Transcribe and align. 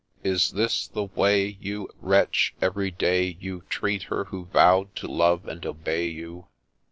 Is 0.23 0.49
this 0.53 0.87
the 0.87 1.03
way, 1.03 1.45
you 1.59 1.87
Wretch, 1.99 2.55
every 2.59 2.89
day 2.89 3.37
you 3.39 3.61
Treat 3.69 4.01
her 4.09 4.23
who 4.25 4.45
vow'd 4.45 4.95
to 4.95 5.07
love 5.07 5.47
and 5.47 5.63
obey 5.63 6.07
you 6.07 6.47